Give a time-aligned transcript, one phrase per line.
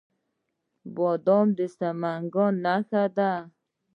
[0.95, 3.31] بادام د سمنګان نښه ده.